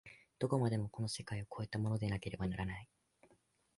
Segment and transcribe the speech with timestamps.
[0.39, 2.89] どこまでもこの世界を越えたものでなければならない。